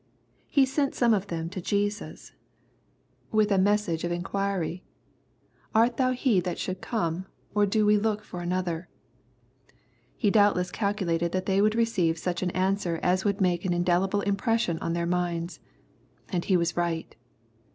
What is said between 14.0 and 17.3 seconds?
impression on their minds. And he was right.